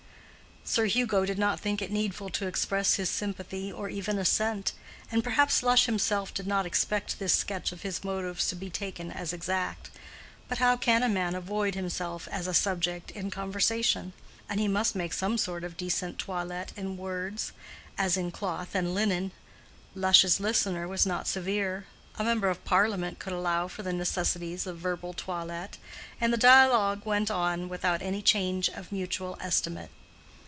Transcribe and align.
Sir 0.63 0.85
Hugo 0.85 1.25
did 1.25 1.39
not 1.39 1.59
think 1.59 1.81
it 1.81 1.91
needful 1.91 2.29
to 2.29 2.45
express 2.47 2.93
his 2.93 3.09
sympathy 3.09 3.71
or 3.71 3.89
even 3.89 4.19
assent, 4.19 4.73
and 5.11 5.23
perhaps 5.23 5.63
Lush 5.63 5.85
himself 5.87 6.33
did 6.35 6.45
not 6.45 6.67
expect 6.67 7.17
this 7.17 7.33
sketch 7.33 7.71
of 7.71 7.81
his 7.81 8.03
motives 8.03 8.47
to 8.49 8.55
be 8.55 8.69
taken 8.69 9.11
as 9.11 9.33
exact. 9.33 9.89
But 10.47 10.59
how 10.59 10.77
can 10.77 11.01
a 11.01 11.09
man 11.09 11.33
avoid 11.33 11.73
himself 11.73 12.27
as 12.31 12.45
a 12.45 12.53
subject 12.53 13.09
in 13.09 13.31
conversation? 13.31 14.13
And 14.47 14.59
he 14.59 14.67
must 14.69 14.95
make 14.95 15.13
some 15.13 15.37
sort 15.39 15.63
of 15.63 15.77
decent 15.77 16.19
toilet 16.19 16.73
in 16.77 16.95
words, 16.95 17.53
as 17.97 18.15
in 18.15 18.29
cloth 18.29 18.73
and 18.75 18.93
linen. 18.93 19.31
Lush's 19.95 20.39
listener 20.39 20.87
was 20.87 21.07
not 21.07 21.27
severe: 21.27 21.87
a 22.19 22.23
member 22.23 22.49
of 22.49 22.63
Parliament 22.65 23.17
could 23.17 23.33
allow 23.33 23.67
for 23.67 23.81
the 23.81 23.91
necessities 23.93 24.67
of 24.67 24.77
verbal 24.77 25.11
toilet; 25.13 25.79
and 26.21 26.31
the 26.31 26.37
dialogue 26.37 27.01
went 27.03 27.31
on 27.31 27.67
without 27.67 28.03
any 28.03 28.21
change 28.21 28.69
of 28.69 28.91
mutual 28.91 29.37
estimate. 29.41 29.89